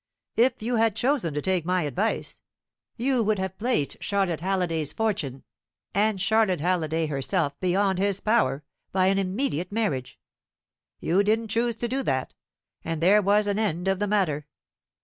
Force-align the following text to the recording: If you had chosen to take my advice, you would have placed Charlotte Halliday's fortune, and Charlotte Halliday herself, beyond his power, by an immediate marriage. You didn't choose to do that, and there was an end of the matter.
If 0.35 0.63
you 0.63 0.77
had 0.77 0.95
chosen 0.95 1.35
to 1.35 1.43
take 1.43 1.63
my 1.63 1.83
advice, 1.83 2.41
you 2.97 3.21
would 3.21 3.37
have 3.37 3.59
placed 3.59 4.01
Charlotte 4.01 4.41
Halliday's 4.41 4.93
fortune, 4.93 5.43
and 5.93 6.19
Charlotte 6.19 6.59
Halliday 6.59 7.05
herself, 7.05 7.53
beyond 7.59 7.99
his 7.99 8.19
power, 8.19 8.63
by 8.91 9.05
an 9.09 9.19
immediate 9.19 9.71
marriage. 9.71 10.17
You 10.99 11.21
didn't 11.21 11.49
choose 11.49 11.75
to 11.75 11.87
do 11.87 12.01
that, 12.01 12.33
and 12.83 12.99
there 12.99 13.21
was 13.21 13.45
an 13.45 13.59
end 13.59 13.87
of 13.87 13.99
the 13.99 14.07
matter. 14.07 14.47